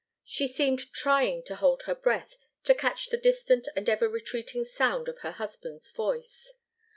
[0.23, 5.07] She seemed trying to hold her breath to catch the distant and ever retreating sound
[5.07, 6.55] of her husband's voice.